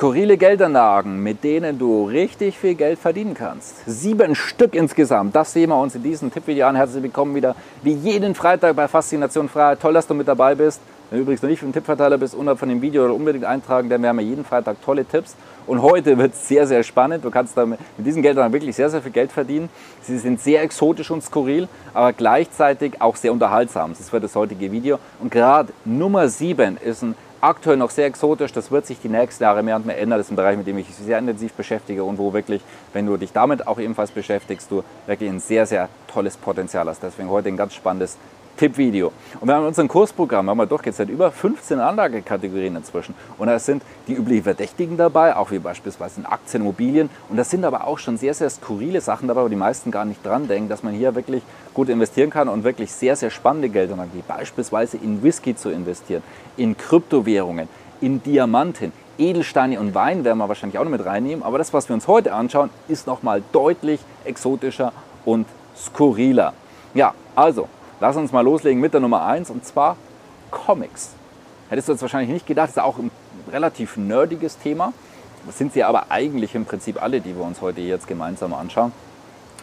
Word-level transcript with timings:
Skurrile 0.00 0.38
Geldanlagen, 0.38 1.22
mit 1.22 1.44
denen 1.44 1.78
du 1.78 2.06
richtig 2.06 2.56
viel 2.56 2.74
Geld 2.74 2.98
verdienen 2.98 3.34
kannst. 3.34 3.84
Sieben 3.84 4.34
Stück 4.34 4.74
insgesamt. 4.74 5.36
Das 5.36 5.52
sehen 5.52 5.68
wir 5.68 5.78
uns 5.78 5.94
in 5.94 6.02
diesem 6.02 6.32
Tippvideo 6.32 6.66
an. 6.68 6.74
Herzlich 6.74 7.02
willkommen 7.02 7.34
wieder 7.34 7.54
wie 7.82 7.92
jeden 7.92 8.34
Freitag 8.34 8.76
bei 8.76 8.88
Faszination 8.88 9.50
Freiheit. 9.50 9.78
Toll, 9.78 9.92
dass 9.92 10.06
du 10.06 10.14
mit 10.14 10.26
dabei 10.26 10.54
bist. 10.54 10.80
Wenn 11.10 11.18
du 11.18 11.22
übrigens 11.24 11.42
noch 11.42 11.50
nicht 11.50 11.58
für 11.58 11.66
den 11.66 11.74
Tippverteiler 11.74 12.16
bist, 12.16 12.34
unterhalb 12.34 12.58
von 12.58 12.70
dem 12.70 12.80
Video 12.80 13.14
unbedingt 13.14 13.44
eintragen, 13.44 13.90
denn 13.90 14.00
wir 14.00 14.08
haben 14.08 14.20
ja 14.20 14.24
jeden 14.24 14.46
Freitag 14.46 14.80
tolle 14.82 15.04
Tipps. 15.04 15.36
Und 15.66 15.82
heute 15.82 16.16
wird 16.16 16.32
es 16.32 16.48
sehr, 16.48 16.66
sehr 16.66 16.82
spannend. 16.82 17.22
Du 17.22 17.30
kannst 17.30 17.54
damit, 17.58 17.78
mit 17.98 18.06
diesen 18.06 18.22
Geldern 18.22 18.50
wirklich 18.54 18.74
sehr, 18.74 18.88
sehr 18.88 19.02
viel 19.02 19.12
Geld 19.12 19.30
verdienen. 19.30 19.68
Sie 20.00 20.16
sind 20.16 20.40
sehr 20.40 20.62
exotisch 20.62 21.10
und 21.10 21.22
skurril, 21.22 21.68
aber 21.92 22.14
gleichzeitig 22.14 23.02
auch 23.02 23.16
sehr 23.16 23.32
unterhaltsam. 23.32 23.90
Das 23.90 24.10
wird 24.10 24.24
das 24.24 24.34
heutige 24.34 24.72
Video. 24.72 24.98
Und 25.18 25.30
gerade 25.30 25.74
Nummer 25.84 26.26
7 26.26 26.78
ist 26.78 27.02
ein 27.02 27.14
aktuell 27.40 27.76
noch 27.76 27.90
sehr 27.90 28.06
exotisch. 28.06 28.52
Das 28.52 28.70
wird 28.70 28.86
sich 28.86 29.00
die 29.00 29.08
nächsten 29.08 29.42
Jahre 29.42 29.62
mehr 29.62 29.76
und 29.76 29.86
mehr 29.86 29.98
ändern. 29.98 30.18
Das 30.18 30.26
ist 30.26 30.32
ein 30.32 30.36
Bereich, 30.36 30.56
mit 30.56 30.66
dem 30.66 30.78
ich 30.78 30.88
mich 30.88 30.96
sehr 30.96 31.18
intensiv 31.18 31.52
beschäftige 31.52 32.04
und 32.04 32.18
wo 32.18 32.32
wirklich, 32.32 32.62
wenn 32.92 33.06
du 33.06 33.16
dich 33.16 33.32
damit 33.32 33.66
auch 33.66 33.78
ebenfalls 33.78 34.10
beschäftigst, 34.10 34.70
du 34.70 34.82
wirklich 35.06 35.30
ein 35.30 35.40
sehr, 35.40 35.66
sehr 35.66 35.88
tolles 36.08 36.36
Potenzial 36.36 36.88
hast. 36.88 37.02
Deswegen 37.02 37.30
heute 37.30 37.48
ein 37.48 37.56
ganz 37.56 37.74
spannendes 37.74 38.16
Tippvideo. 38.56 39.12
Und 39.40 39.48
wir 39.48 39.54
haben 39.54 39.66
unser 39.66 39.86
Kursprogramm 39.86 40.50
haben 40.50 40.58
wir 40.58 40.66
durchgezählt, 40.66 41.08
über 41.08 41.30
15 41.30 41.80
Anlagekategorien 41.80 42.76
inzwischen. 42.76 43.14
Und 43.38 43.46
da 43.46 43.58
sind 43.58 43.82
die 44.06 44.14
üblichen 44.14 44.44
Verdächtigen 44.44 44.96
dabei, 44.96 45.36
auch 45.36 45.50
wie 45.50 45.58
beispielsweise 45.58 46.20
in 46.20 46.26
Aktien, 46.26 46.62
Immobilien. 46.62 47.10
Und 47.28 47.36
das 47.36 47.50
sind 47.50 47.64
aber 47.64 47.86
auch 47.86 47.98
schon 47.98 48.16
sehr, 48.18 48.34
sehr 48.34 48.50
skurrile 48.50 49.00
Sachen 49.00 49.28
dabei, 49.28 49.44
wo 49.44 49.48
die 49.48 49.56
meisten 49.56 49.90
gar 49.90 50.04
nicht 50.04 50.24
dran 50.24 50.48
denken, 50.48 50.68
dass 50.68 50.82
man 50.82 50.92
hier 50.92 51.14
wirklich 51.14 51.42
gut 51.74 51.88
investieren 51.88 52.30
kann 52.30 52.48
und 52.48 52.64
wirklich 52.64 52.92
sehr, 52.92 53.16
sehr 53.16 53.30
spannende 53.30 53.68
Gelder 53.68 53.96
wie 54.12 54.22
beispielsweise 54.22 54.96
in 54.98 55.22
Whisky 55.22 55.56
zu 55.56 55.70
investieren, 55.70 56.22
in 56.56 56.76
Kryptowährungen, 56.76 57.68
in 58.00 58.22
Diamanten, 58.22 58.92
Edelsteine 59.18 59.78
und 59.78 59.94
Wein 59.94 60.24
werden 60.24 60.38
wir 60.38 60.48
wahrscheinlich 60.48 60.78
auch 60.78 60.84
noch 60.84 60.90
mit 60.90 61.04
reinnehmen. 61.04 61.44
Aber 61.44 61.58
das, 61.58 61.72
was 61.74 61.88
wir 61.88 61.94
uns 61.94 62.08
heute 62.08 62.32
anschauen, 62.32 62.70
ist 62.88 63.06
nochmal 63.06 63.42
deutlich 63.52 64.00
exotischer 64.24 64.92
und 65.24 65.46
skurriler. 65.76 66.54
Ja, 66.94 67.14
also 67.36 67.68
Lass 68.00 68.16
uns 68.16 68.32
mal 68.32 68.40
loslegen 68.40 68.80
mit 68.80 68.94
der 68.94 69.00
Nummer 69.00 69.26
1 69.26 69.50
und 69.50 69.66
zwar 69.66 69.96
Comics. 70.50 71.10
Hättest 71.68 71.88
du 71.88 71.92
jetzt 71.92 72.00
wahrscheinlich 72.00 72.30
nicht 72.30 72.46
gedacht, 72.46 72.68
das 72.68 72.78
ist 72.78 72.82
auch 72.82 72.98
ein 72.98 73.10
relativ 73.52 73.98
nerdiges 73.98 74.56
Thema. 74.58 74.94
Das 75.44 75.58
sind 75.58 75.74
sie 75.74 75.84
aber 75.84 76.06
eigentlich 76.08 76.54
im 76.54 76.64
Prinzip 76.64 77.02
alle, 77.02 77.20
die 77.20 77.36
wir 77.36 77.44
uns 77.44 77.60
heute 77.60 77.82
jetzt 77.82 78.08
gemeinsam 78.08 78.54
anschauen. 78.54 78.92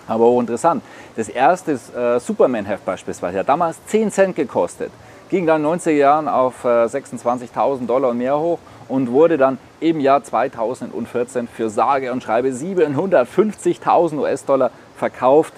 Aber 0.07 0.25
auch 0.25 0.39
interessant. 0.39 0.83
Das 1.15 1.29
erste 1.29 1.71
ist 1.71 1.95
äh, 1.95 2.19
Superman-Heft 2.19 2.85
beispielsweise. 2.85 3.39
Hat 3.39 3.49
damals 3.49 3.83
10 3.87 4.11
Cent 4.11 4.35
gekostet. 4.35 4.91
Ging 5.29 5.47
dann 5.47 5.65
in 5.65 5.71
den 5.71 5.79
90er 5.79 5.89
Jahren 5.89 6.27
auf 6.27 6.63
äh, 6.63 6.85
26.000 6.85 7.87
Dollar 7.87 8.11
und 8.11 8.19
mehr 8.19 8.39
hoch 8.39 8.59
und 8.87 9.11
wurde 9.11 9.39
dann 9.39 9.57
im 9.79 9.99
Jahr 9.99 10.23
2014 10.23 11.47
für 11.47 11.71
sage 11.71 12.11
und 12.11 12.21
schreibe 12.21 12.49
750.000 12.49 14.19
US-Dollar 14.19 14.69
verkauft 14.95 15.53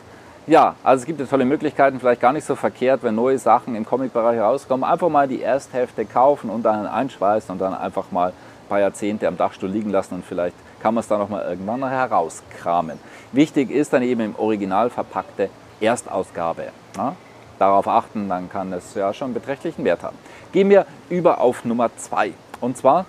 ja, 0.50 0.75
also 0.83 1.02
es 1.02 1.05
gibt 1.05 1.30
tolle 1.30 1.45
Möglichkeiten, 1.45 2.00
vielleicht 2.00 2.22
gar 2.22 2.33
nicht 2.33 2.45
so 2.45 2.55
verkehrt, 2.55 3.03
wenn 3.03 3.14
neue 3.14 3.38
Sachen 3.38 3.75
im 3.75 3.86
Comic-Bereich 3.86 4.40
rauskommen. 4.40 4.84
Einfach 4.84 5.09
mal 5.09 5.28
die 5.28 5.44
Ersthälfte 5.44 6.06
kaufen 6.06 6.50
und 6.50 6.63
dann 6.63 6.88
einschweißen 6.88 7.51
und 7.51 7.59
dann 7.59 7.75
einfach 7.75 8.12
mal 8.12 8.29
ein 8.29 8.68
paar 8.68 8.79
Jahrzehnte 8.79 9.28
am 9.28 9.38
Dachstuhl 9.38 9.69
liegen 9.69 9.91
lassen 9.91 10.16
und 10.16 10.25
vielleicht 10.25 10.56
kann 10.81 10.96
man 10.96 11.01
es 11.01 11.07
dann 11.07 11.19
noch 11.19 11.29
mal 11.29 11.47
irgendwann 11.47 11.79
noch 11.79 11.90
herauskramen. 11.90 13.00
Wichtig 13.31 13.69
ist 13.69 13.94
dann 13.94 14.01
eben 14.01 14.22
im 14.22 14.35
Original 14.38 14.90
verpackte 14.90 15.50
Erstausgabe. 15.79 16.69
Ja? 16.97 17.16
Darauf 17.59 17.88
achten, 17.88 18.28
dann 18.28 18.50
kann 18.50 18.73
es 18.73 18.96
ja 18.96 19.13
schon 19.13 19.34
beträchtlichen 19.34 19.85
Wert 19.85 20.02
haben. 20.02 20.18
Gehen 20.52 20.69
wir 20.69 20.88
über 21.09 21.41
auf 21.41 21.63
Nummer 21.63 21.96
zwei 21.97 22.34
und 22.59 22.75
zwar 22.75 23.06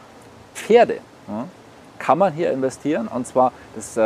Pferde. 0.55 0.99
Ja? 1.27 1.47
Kann 2.01 2.19
man 2.19 2.33
hier 2.33 2.51
investieren. 2.51 3.07
Und 3.07 3.29
zwar 3.29 3.53
das 3.77 3.97
äh, 3.97 4.01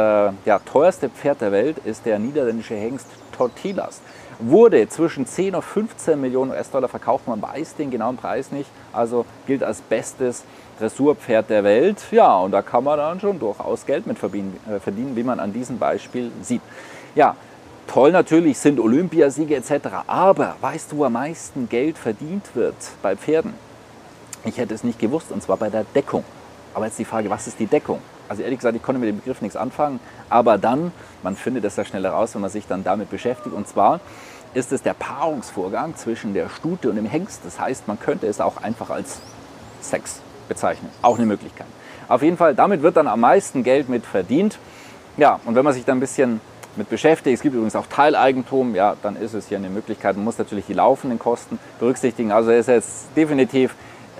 ja, 0.44 0.58
teuerste 0.58 1.08
Pferd 1.08 1.40
der 1.40 1.52
Welt 1.52 1.78
ist 1.86 2.04
der 2.04 2.18
niederländische 2.18 2.74
Hengst 2.74 3.06
Tortillas. 3.32 4.02
Wurde 4.40 4.86
zwischen 4.88 5.26
10 5.26 5.54
und 5.54 5.62
15 5.62 6.20
Millionen 6.20 6.50
US-Dollar 6.50 6.88
verkauft. 6.88 7.26
Man 7.26 7.40
weiß 7.40 7.76
den 7.76 7.90
genauen 7.90 8.16
Preis 8.16 8.52
nicht. 8.52 8.68
Also 8.92 9.24
gilt 9.46 9.62
als 9.62 9.80
bestes 9.80 10.44
Dressurpferd 10.78 11.48
der 11.48 11.64
Welt. 11.64 12.04
Ja, 12.10 12.36
und 12.38 12.50
da 12.50 12.60
kann 12.60 12.84
man 12.84 12.98
dann 12.98 13.20
schon 13.20 13.38
durchaus 13.38 13.86
Geld 13.86 14.06
mit 14.06 14.18
verdienen, 14.18 14.58
äh, 14.68 14.80
verdienen 14.80 15.16
wie 15.16 15.22
man 15.22 15.40
an 15.40 15.52
diesem 15.52 15.78
Beispiel 15.78 16.32
sieht. 16.42 16.62
Ja, 17.14 17.36
toll 17.86 18.10
natürlich 18.10 18.58
sind 18.58 18.80
Olympiasiege 18.80 19.54
etc. 19.54 19.88
Aber 20.08 20.56
weißt 20.60 20.92
du, 20.92 20.98
wo 20.98 21.04
am 21.04 21.12
meisten 21.12 21.68
Geld 21.68 21.96
verdient 21.96 22.54
wird 22.54 22.74
bei 23.02 23.16
Pferden? 23.16 23.54
Ich 24.44 24.58
hätte 24.58 24.74
es 24.74 24.84
nicht 24.84 24.98
gewusst, 24.98 25.30
und 25.30 25.42
zwar 25.42 25.56
bei 25.56 25.70
der 25.70 25.84
Deckung. 25.94 26.24
Aber 26.74 26.86
jetzt 26.86 26.98
die 26.98 27.04
Frage, 27.04 27.30
was 27.30 27.46
ist 27.46 27.58
die 27.58 27.66
Deckung? 27.66 28.00
Also 28.28 28.42
ehrlich 28.42 28.58
gesagt, 28.58 28.76
ich 28.76 28.82
konnte 28.82 29.00
mit 29.00 29.08
dem 29.08 29.18
Begriff 29.18 29.40
nichts 29.40 29.56
anfangen, 29.56 30.00
aber 30.28 30.58
dann, 30.58 30.92
man 31.22 31.36
findet 31.36 31.64
es 31.64 31.76
ja 31.76 31.84
schneller 31.84 32.10
raus, 32.10 32.34
wenn 32.34 32.40
man 32.40 32.50
sich 32.50 32.66
dann 32.66 32.82
damit 32.82 33.10
beschäftigt. 33.10 33.54
Und 33.54 33.68
zwar 33.68 34.00
ist 34.54 34.72
es 34.72 34.82
der 34.82 34.94
Paarungsvorgang 34.94 35.96
zwischen 35.96 36.34
der 36.34 36.48
Stute 36.48 36.88
und 36.88 36.96
dem 36.96 37.06
Hengst. 37.06 37.40
Das 37.44 37.60
heißt, 37.60 37.86
man 37.86 37.98
könnte 37.98 38.26
es 38.26 38.40
auch 38.40 38.56
einfach 38.58 38.90
als 38.90 39.20
Sex 39.80 40.20
bezeichnen. 40.48 40.90
Auch 41.02 41.18
eine 41.18 41.26
Möglichkeit. 41.26 41.66
Auf 42.08 42.22
jeden 42.22 42.36
Fall, 42.36 42.54
damit 42.54 42.82
wird 42.82 42.96
dann 42.96 43.08
am 43.08 43.20
meisten 43.20 43.62
Geld 43.62 43.88
mit 43.88 44.04
verdient. 44.04 44.58
Ja, 45.16 45.40
und 45.44 45.54
wenn 45.54 45.64
man 45.64 45.74
sich 45.74 45.84
dann 45.84 45.98
ein 45.98 46.00
bisschen 46.00 46.40
mit 46.76 46.88
beschäftigt, 46.90 47.34
es 47.34 47.40
gibt 47.40 47.54
übrigens 47.54 47.76
auch 47.76 47.86
Teileigentum, 47.86 48.74
ja, 48.74 48.96
dann 49.02 49.16
ist 49.16 49.34
es 49.34 49.48
hier 49.48 49.58
eine 49.58 49.70
Möglichkeit. 49.70 50.16
Man 50.16 50.24
muss 50.24 50.38
natürlich 50.38 50.66
die 50.66 50.72
laufenden 50.72 51.18
Kosten 51.18 51.58
berücksichtigen. 51.78 52.32
Also 52.32 52.50
es 52.50 52.60
ist 52.60 52.68
jetzt 52.68 53.06
definitiv 53.16 53.74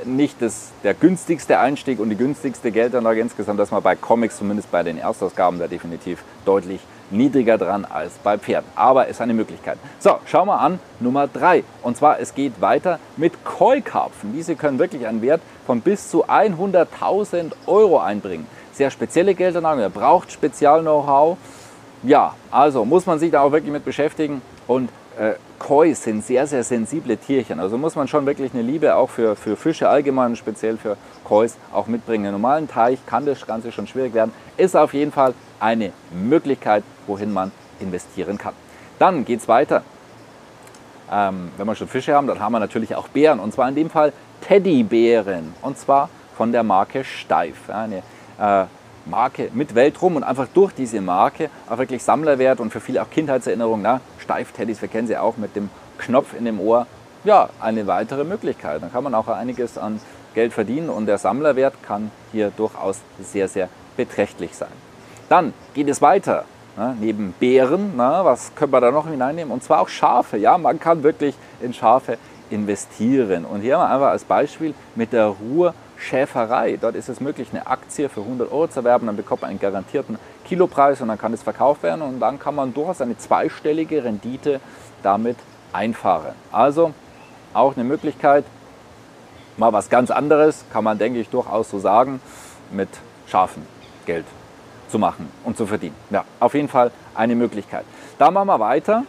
nicht 0.07 0.41
das, 0.41 0.73
der 0.83 0.95
günstigste 0.95 1.59
Einstieg 1.59 1.99
und 1.99 2.11
die 2.11 2.17
günstigste 2.17 2.71
Geldanlage 2.71 3.21
insgesamt, 3.21 3.61
dass 3.61 3.71
man 3.71 3.83
bei 3.83 3.97
Comics, 3.97 4.39
zumindest 4.39 4.71
bei 4.71 4.83
den 4.83 4.99
Erstausgaben, 4.99 5.59
da 5.59 5.67
definitiv 5.67 6.23
deutlich 6.45 6.81
niedriger 7.11 7.59
dran 7.59 7.85
als 7.85 8.13
bei 8.23 8.39
Pferden. 8.39 8.69
Aber 8.75 9.09
ist 9.09 9.21
eine 9.21 9.35
Möglichkeit. 9.35 9.79
So, 9.99 10.17
schauen 10.27 10.49
wir 10.49 10.61
an 10.61 10.79
Nummer 11.01 11.29
3. 11.29 11.65
Und 11.83 11.97
zwar, 11.97 12.21
es 12.21 12.35
geht 12.35 12.61
weiter 12.61 12.99
mit 13.17 13.45
Koi-Karpfen. 13.45 14.33
Diese 14.33 14.57
können 14.57 14.79
wirklich 14.79 15.07
einen 15.07 15.23
Wert 15.23 15.41
von 15.67 15.81
bis 15.81 16.11
zu 16.11 16.27
100.000 16.27 17.53
Euro 17.67 18.01
einbringen. 18.01 18.47
Sehr 18.73 18.91
spezielle 18.91 19.35
Geldanlage, 19.35 19.83
er 19.83 19.91
braucht 19.91 20.33
Spezial-Know-how. 20.33 21.37
Ja, 22.03 22.35
also 22.51 22.85
muss 22.85 23.07
man 23.07 23.19
sich 23.19 23.31
da 23.31 23.43
auch 23.43 23.53
wirklich 23.53 23.73
mit 23.73 23.85
beschäftigen. 23.85 24.43
Und 24.67 24.91
äh, 25.19 25.35
Koi 25.59 25.95
sind 25.95 26.25
sehr, 26.25 26.47
sehr 26.47 26.63
sensible 26.63 27.17
Tierchen. 27.17 27.61
Also 27.61 27.79
muss 27.79 27.97
man 27.97 28.09
schon 28.09 28.27
wirklich 28.27 28.53
eine 28.53 28.63
Liebe 28.63 28.95
auch 28.97 29.09
für, 29.09 29.37
für 29.37 29.57
Fische 29.57 29.89
allgemein, 29.89 30.37
speziell 30.37 30.77
für 30.77 30.97
Kois 31.25 31.53
auch 31.73 31.87
mitbringen. 31.87 32.27
Im 32.27 32.33
normalen 32.33 32.69
Teich 32.69 32.99
kann 33.07 33.25
das 33.25 33.47
Ganze 33.47 33.73
schon 33.73 33.87
schwierig 33.87 34.15
werden. 34.15 34.33
Ist 34.57 34.77
auf 34.77 34.93
jeden 34.93 35.13
Fall 35.13 35.35
eine 35.61 35.93
Möglichkeit, 36.13 36.85
wohin 37.07 37.33
man 37.33 37.51
investieren 37.81 38.39
kann. 38.39 38.55
Dann 38.99 39.25
geht 39.25 39.41
es 39.41 39.49
weiter. 39.49 39.83
Ähm, 41.11 41.51
wenn 41.57 41.67
wir 41.67 41.75
schon 41.75 41.89
Fische 41.89 42.15
haben, 42.15 42.27
dann 42.27 42.41
haben 42.41 42.53
wir 42.53 42.61
natürlich 42.61 42.95
auch 42.95 43.09
Bären. 43.09 43.41
Und 43.41 43.53
zwar 43.53 43.69
in 43.69 43.75
dem 43.75 43.91
Fall 43.91 44.13
Teddybären. 44.43 45.55
Und 45.63 45.79
zwar 45.79 46.09
von 46.37 46.53
der 46.53 46.63
Marke 46.63 47.05
Steif. 47.05 47.71
Eine 47.71 48.03
äh, 48.39 48.65
Marke 49.07 49.51
mit 49.55 49.75
Weltrum 49.75 50.17
und 50.17 50.25
einfach 50.25 50.49
durch 50.53 50.73
diese 50.73 51.01
Marke 51.01 51.51
auch 51.69 51.79
wirklich 51.79 52.03
Sammlerwert 52.03 52.61
und 52.61 52.71
für 52.71 52.81
viele 52.81 53.03
auch 53.03 53.11
Kindheitserinnerungen. 53.11 53.83
Na, 53.83 54.01
Steif-Teddys, 54.19 54.81
wir 54.81 54.89
kennen 54.89 55.07
sie 55.07 55.17
auch 55.17 55.37
mit 55.37 55.57
dem 55.57 55.71
Knopf 55.99 56.35
in 56.39 56.45
dem 56.45 56.61
Ohr. 56.61 56.87
Ja, 57.25 57.49
eine 57.61 57.87
weitere 57.87 58.25
Möglichkeit. 58.25 58.83
Dann 58.83 58.93
kann 58.93 59.05
man 59.05 59.15
auch 59.15 59.29
einiges 59.29 59.79
an 59.79 60.01
Geld 60.35 60.53
verdienen 60.53 60.91
und 60.91 61.07
der 61.07 61.19
Sammlerwert 61.19 61.75
kann 61.83 62.11
hier 62.33 62.51
durchaus 62.51 63.01
sehr, 63.21 63.49
sehr 63.49 63.69
beträchtlich 63.97 64.55
sein. 64.55 64.73
Dann 65.29 65.55
geht 65.75 65.89
es 65.89 66.03
weiter. 66.03 66.45
Na, 66.77 66.95
neben 67.01 67.33
Bären, 67.39 67.93
na, 67.97 68.25
was 68.25 68.53
können 68.57 68.73
wir 68.73 68.81
da 68.81 68.91
noch 68.91 69.09
hineinnehmen? 69.09 69.53
Und 69.53 69.63
zwar 69.63 69.81
auch 69.81 69.89
Schafe. 69.89 70.37
Ja, 70.37 70.59
man 70.59 70.81
kann 70.81 71.05
wirklich 71.05 71.37
in 71.61 71.73
Schafe 71.73 72.19
investieren. 72.51 73.45
Und 73.45 73.61
hier 73.61 73.79
haben 73.79 73.89
wir 73.89 73.95
einfach 73.95 74.09
als 74.09 74.25
Beispiel 74.25 74.75
mit 74.97 75.13
der 75.13 75.27
Ruhr 75.27 75.73
Schäferei. 76.05 76.79
Dort 76.81 76.95
ist 76.95 77.09
es 77.09 77.21
möglich, 77.21 77.49
eine 77.53 77.67
Aktie 77.67 78.09
für 78.09 78.21
100 78.21 78.53
Euro 78.53 78.69
zu 78.69 78.81
erwerben. 78.81 79.07
Dann 79.07 79.17
bekommt 79.17 79.43
man 79.43 79.51
einen 79.51 79.61
garantierten 79.61 80.19
Kilopreis 80.45 81.01
und 81.01 81.09
dann 81.09 81.19
kann 81.19 81.33
es 81.33 81.43
verkauft 81.43 81.83
werden. 81.83 82.03
Und 82.03 82.21
dann 82.21 82.39
kann 82.39 82.55
man 82.55 82.75
durchaus 82.75 83.01
eine 83.01 83.17
zweistellige 83.17 84.05
Rendite 84.05 84.61
damit 85.03 85.37
einfahren. 85.73 86.35
Also 86.53 86.93
auch 87.53 87.75
eine 87.77 87.85
Möglichkeit, 87.85 88.45
mal 89.57 89.73
was 89.73 89.89
ganz 89.89 90.11
anderes, 90.11 90.65
kann 90.73 90.85
man, 90.85 90.99
denke 90.99 91.21
ich, 91.21 91.29
durchaus 91.29 91.71
so 91.71 91.79
sagen, 91.79 92.21
mit 92.71 92.89
scharfen 93.27 93.67
Geld 94.07 94.27
zu 94.89 94.99
machen 94.99 95.29
und 95.45 95.57
zu 95.57 95.67
verdienen. 95.67 95.97
Ja, 96.11 96.25
auf 96.41 96.55
jeden 96.55 96.69
Fall 96.69 96.91
eine 97.15 97.35
Möglichkeit. 97.35 97.85
Da 98.19 98.31
machen 98.31 98.49
wir 98.49 98.61
weiter 98.61 99.05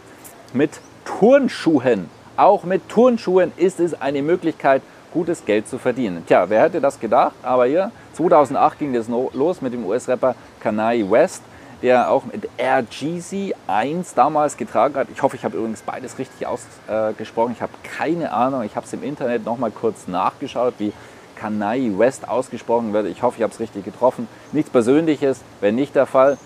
mit 0.52 0.80
Turnschuhen. 1.04 2.08
Auch 2.36 2.64
mit 2.64 2.88
Turnschuhen 2.88 3.52
ist 3.56 3.80
es 3.80 4.00
eine 4.00 4.22
Möglichkeit, 4.22 4.82
gutes 5.12 5.44
Geld 5.44 5.68
zu 5.68 5.78
verdienen. 5.78 6.24
Tja, 6.26 6.48
wer 6.48 6.62
hätte 6.62 6.80
das 6.80 7.00
gedacht? 7.00 7.34
Aber 7.42 7.66
hier, 7.66 7.90
2008 8.14 8.78
ging 8.78 8.92
das 8.92 9.06
los 9.08 9.60
mit 9.62 9.72
dem 9.72 9.84
US-Rapper 9.86 10.34
Kanye 10.60 11.10
West, 11.10 11.42
der 11.82 12.10
auch 12.10 12.24
mit 12.24 12.48
RGZ 12.58 13.54
1 13.66 14.14
damals 14.14 14.56
getragen 14.56 14.94
hat. 14.94 15.08
Ich 15.12 15.22
hoffe, 15.22 15.36
ich 15.36 15.44
habe 15.44 15.56
übrigens 15.56 15.82
beides 15.82 16.18
richtig 16.18 16.46
ausgesprochen. 16.46 17.52
Ich 17.52 17.62
habe 17.62 17.72
keine 17.98 18.32
Ahnung. 18.32 18.62
Ich 18.62 18.76
habe 18.76 18.86
es 18.86 18.92
im 18.92 19.02
Internet 19.02 19.44
nochmal 19.44 19.70
kurz 19.70 20.08
nachgeschaut, 20.08 20.74
wie 20.78 20.92
Kanye 21.36 21.98
West 21.98 22.28
ausgesprochen 22.28 22.92
wird. 22.94 23.06
Ich 23.06 23.22
hoffe, 23.22 23.36
ich 23.36 23.42
habe 23.42 23.52
es 23.52 23.60
richtig 23.60 23.84
getroffen. 23.84 24.26
Nichts 24.52 24.70
Persönliches, 24.70 25.42
wenn 25.60 25.74
nicht 25.74 25.94
der 25.94 26.06
Fall. 26.06 26.38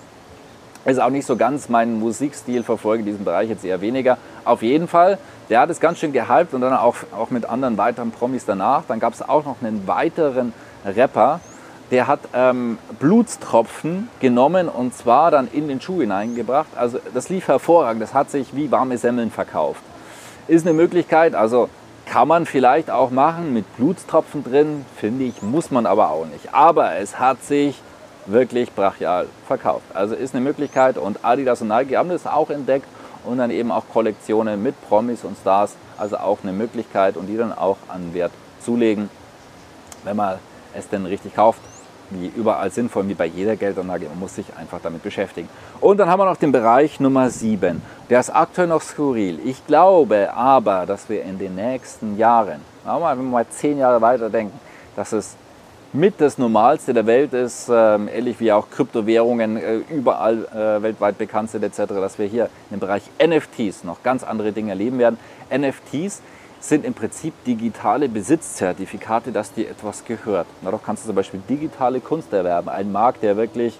Ist 0.84 1.00
auch 1.00 1.10
nicht 1.10 1.26
so 1.26 1.36
ganz 1.36 1.68
mein 1.68 2.00
Musikstil, 2.00 2.62
verfolge 2.62 3.04
diesen 3.04 3.24
Bereich 3.24 3.50
jetzt 3.50 3.64
eher 3.64 3.82
weniger. 3.82 4.16
Auf 4.44 4.62
jeden 4.62 4.88
Fall, 4.88 5.18
der 5.50 5.60
hat 5.60 5.70
es 5.70 5.80
ganz 5.80 5.98
schön 5.98 6.12
gehypt 6.12 6.54
und 6.54 6.60
dann 6.60 6.72
auch, 6.72 6.96
auch 7.12 7.30
mit 7.30 7.44
anderen 7.44 7.76
weiteren 7.76 8.12
Promis 8.12 8.46
danach. 8.46 8.84
Dann 8.86 9.00
gab 9.00 9.12
es 9.12 9.20
auch 9.20 9.44
noch 9.44 9.56
einen 9.60 9.86
weiteren 9.86 10.52
Rapper, 10.84 11.40
der 11.90 12.06
hat 12.06 12.20
ähm, 12.32 12.78
Blutstropfen 13.00 14.08
genommen 14.20 14.68
und 14.68 14.94
zwar 14.94 15.32
dann 15.32 15.48
in 15.52 15.66
den 15.66 15.80
Schuh 15.80 16.00
hineingebracht. 16.00 16.68
Also 16.76 17.00
das 17.12 17.28
lief 17.28 17.48
hervorragend, 17.48 18.00
das 18.00 18.14
hat 18.14 18.30
sich 18.30 18.54
wie 18.54 18.70
warme 18.70 18.96
Semmeln 18.96 19.32
verkauft. 19.32 19.82
Ist 20.46 20.64
eine 20.66 20.74
Möglichkeit, 20.74 21.34
also 21.34 21.68
kann 22.06 22.28
man 22.28 22.46
vielleicht 22.46 22.90
auch 22.90 23.10
machen 23.10 23.52
mit 23.52 23.76
Blutstropfen 23.76 24.44
drin, 24.44 24.84
finde 24.96 25.24
ich, 25.24 25.42
muss 25.42 25.72
man 25.72 25.84
aber 25.84 26.10
auch 26.10 26.26
nicht. 26.26 26.54
Aber 26.54 26.94
es 26.96 27.18
hat 27.18 27.42
sich 27.42 27.80
wirklich 28.26 28.72
brachial 28.72 29.26
verkauft. 29.48 29.86
Also 29.94 30.14
ist 30.14 30.32
eine 30.34 30.44
Möglichkeit 30.44 30.96
und 30.96 31.24
Adidas 31.24 31.60
und 31.60 31.68
Nike 31.68 31.96
haben 31.96 32.08
das 32.08 32.26
auch 32.26 32.50
entdeckt 32.50 32.86
und 33.24 33.38
dann 33.38 33.50
eben 33.50 33.70
auch 33.70 33.84
Kollektionen 33.92 34.62
mit 34.62 34.74
Promis 34.88 35.24
und 35.24 35.36
Stars, 35.36 35.76
also 35.98 36.16
auch 36.18 36.38
eine 36.42 36.52
Möglichkeit 36.52 37.16
und 37.16 37.26
die 37.26 37.36
dann 37.36 37.52
auch 37.52 37.76
an 37.88 38.14
Wert 38.14 38.32
zulegen, 38.64 39.10
wenn 40.04 40.16
man 40.16 40.38
es 40.74 40.88
denn 40.88 41.06
richtig 41.06 41.34
kauft 41.34 41.60
wie 42.10 42.26
überall 42.26 42.70
sinnvoll, 42.70 43.08
wie 43.08 43.14
bei 43.14 43.26
jeder 43.26 43.56
Geldanlage. 43.56 44.06
Man 44.08 44.18
muss 44.18 44.34
sich 44.34 44.46
einfach 44.56 44.80
damit 44.82 45.02
beschäftigen. 45.02 45.48
Und 45.80 45.98
dann 45.98 46.08
haben 46.08 46.18
wir 46.18 46.24
noch 46.24 46.36
den 46.36 46.52
Bereich 46.52 47.00
Nummer 47.00 47.30
7. 47.30 47.80
Der 48.08 48.20
ist 48.20 48.30
aktuell 48.30 48.66
noch 48.66 48.82
skurril. 48.82 49.38
Ich 49.44 49.66
glaube 49.66 50.32
aber, 50.34 50.86
dass 50.86 51.08
wir 51.08 51.22
in 51.22 51.38
den 51.38 51.54
nächsten 51.54 52.18
Jahren, 52.18 52.60
wenn 52.84 53.00
wir 53.00 53.14
mal 53.16 53.46
zehn 53.48 53.78
Jahre 53.78 54.00
weiter 54.00 54.28
denken, 54.28 54.58
dass 54.96 55.12
es 55.12 55.36
mit 55.92 56.20
das 56.20 56.38
Normalste 56.38 56.94
der 56.94 57.06
Welt 57.06 57.32
ist, 57.32 57.68
ähm, 57.68 58.08
ähnlich 58.12 58.38
wie 58.38 58.52
auch 58.52 58.70
Kryptowährungen 58.70 59.56
äh, 59.56 59.76
überall 59.90 60.44
äh, 60.44 60.82
weltweit 60.82 61.18
bekannt 61.18 61.50
sind 61.50 61.64
etc., 61.64 61.78
dass 61.88 62.18
wir 62.18 62.26
hier 62.26 62.48
im 62.70 62.78
Bereich 62.78 63.02
NFTs 63.20 63.82
noch 63.82 64.02
ganz 64.02 64.22
andere 64.22 64.52
Dinge 64.52 64.70
erleben 64.70 64.98
werden. 64.98 65.18
NFTs 65.52 66.22
sind 66.60 66.84
im 66.84 66.94
Prinzip 66.94 67.32
digitale 67.44 68.08
Besitzzertifikate, 68.08 69.32
dass 69.32 69.52
dir 69.52 69.68
etwas 69.68 70.04
gehört. 70.04 70.46
Dadurch 70.62 70.82
kannst 70.84 71.04
du 71.04 71.08
zum 71.08 71.16
Beispiel 71.16 71.40
digitale 71.48 72.00
Kunst 72.00 72.32
erwerben. 72.32 72.68
Ein 72.68 72.92
Markt, 72.92 73.22
der 73.22 73.36
wirklich 73.36 73.78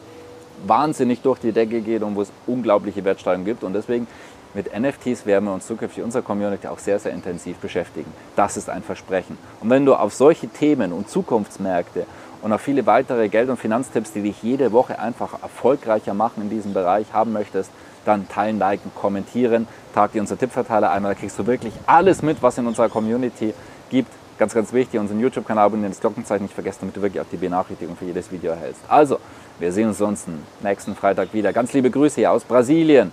wahnsinnig 0.66 1.20
durch 1.22 1.38
die 1.38 1.52
Decke 1.52 1.80
geht 1.80 2.02
und 2.02 2.16
wo 2.16 2.22
es 2.22 2.32
unglaubliche 2.46 3.04
Wertsteigerungen 3.04 3.46
gibt. 3.46 3.62
Und 3.62 3.74
deswegen 3.74 4.08
mit 4.52 4.76
NFTs 4.76 5.26
werden 5.26 5.44
wir 5.44 5.54
uns 5.54 5.66
zukünftig 5.66 6.02
unserer 6.02 6.22
Community 6.22 6.66
auch 6.66 6.78
sehr, 6.78 6.98
sehr 6.98 7.12
intensiv 7.12 7.56
beschäftigen. 7.58 8.12
Das 8.34 8.56
ist 8.56 8.68
ein 8.68 8.82
Versprechen. 8.82 9.38
Und 9.60 9.70
wenn 9.70 9.86
du 9.86 9.94
auf 9.94 10.12
solche 10.12 10.48
Themen 10.48 10.92
und 10.92 11.08
Zukunftsmärkte 11.08 12.04
und 12.42 12.52
auf 12.52 12.60
viele 12.60 12.84
weitere 12.86 13.28
Geld- 13.28 13.48
und 13.48 13.58
Finanztipps, 13.58 14.12
die 14.12 14.22
dich 14.22 14.42
jede 14.42 14.72
Woche 14.72 14.98
einfach 14.98 15.40
erfolgreicher 15.42 16.14
machen 16.14 16.42
in 16.42 16.50
diesem 16.50 16.74
Bereich 16.74 17.06
haben 17.12 17.32
möchtest, 17.32 17.70
dann 18.04 18.28
teilen, 18.28 18.58
liken, 18.58 18.90
kommentieren. 18.94 19.68
Tag 19.94 20.12
dir 20.12 20.20
unser 20.20 20.36
Tippverteiler 20.36 20.90
einmal, 20.90 21.14
da 21.14 21.20
kriegst 21.20 21.38
du 21.38 21.46
wirklich 21.46 21.74
alles 21.86 22.22
mit, 22.22 22.42
was 22.42 22.58
in 22.58 22.66
unserer 22.66 22.88
Community 22.88 23.54
gibt. 23.90 24.10
Ganz, 24.38 24.54
ganz 24.54 24.72
wichtig, 24.72 24.98
unseren 24.98 25.20
YouTube-Kanal 25.20 25.66
abonnieren, 25.66 25.92
das 25.92 26.00
Glockenzeichen 26.00 26.44
nicht 26.44 26.54
vergessen, 26.54 26.78
damit 26.80 26.96
du 26.96 27.02
wirklich 27.02 27.20
auch 27.20 27.28
die 27.30 27.36
Benachrichtigung 27.36 27.94
für 27.94 28.06
jedes 28.06 28.32
Video 28.32 28.52
erhältst. 28.52 28.80
Also, 28.88 29.18
wir 29.58 29.70
sehen 29.70 29.88
uns 29.88 29.98
sonst 29.98 30.26
nächsten 30.62 30.96
Freitag 30.96 31.34
wieder. 31.34 31.52
Ganz 31.52 31.74
liebe 31.74 31.90
Grüße 31.90 32.16
hier 32.16 32.32
aus 32.32 32.42
Brasilien 32.42 33.12